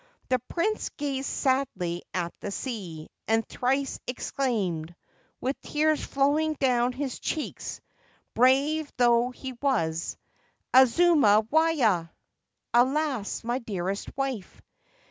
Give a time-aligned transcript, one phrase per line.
[0.29, 4.95] The Prince gazed sadly at the sea, and thrice exclaimed,
[5.39, 7.81] with tears flowing down his cheeks,—
[8.33, 10.17] brave though he was
[10.73, 12.09] —'Azuma waya!'
[12.73, 14.63] (Alas, my dearest wife